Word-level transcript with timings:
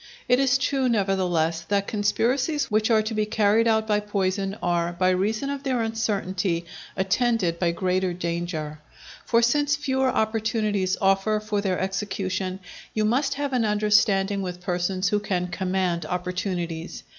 It 0.27 0.39
is 0.39 0.57
true, 0.57 0.89
nevertheless, 0.89 1.61
that 1.69 1.85
conspiracies 1.85 2.71
which 2.71 2.89
are 2.89 3.03
to 3.03 3.13
be 3.13 3.27
carried 3.27 3.67
out 3.67 3.85
by 3.85 3.99
poison 3.99 4.57
are, 4.63 4.93
by 4.93 5.11
reason 5.11 5.51
of 5.51 5.61
their 5.61 5.81
uncertainty, 5.83 6.65
attended 6.97 7.59
by 7.59 7.69
greater 7.69 8.11
danger. 8.11 8.79
For 9.25 9.43
since 9.43 9.75
fewer 9.75 10.09
opportunities 10.09 10.97
offer 10.99 11.39
for 11.39 11.61
their 11.61 11.77
execution, 11.79 12.61
you 12.95 13.05
must 13.05 13.35
have 13.35 13.53
an 13.53 13.63
understanding 13.63 14.41
with 14.41 14.59
persons 14.61 15.09
who 15.09 15.19
can 15.19 15.49
command 15.49 16.07
opportunities. 16.07 17.03